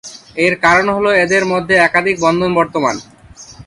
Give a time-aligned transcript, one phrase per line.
[0.37, 2.95] এর কারণ হল এদের মধ্যে একাধিক বন্ধন বর্তমান।